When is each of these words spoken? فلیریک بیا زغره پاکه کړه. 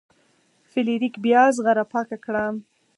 فلیریک 0.69 1.15
بیا 1.23 1.41
زغره 1.55 1.83
پاکه 1.91 2.17
کړه. 2.25 2.45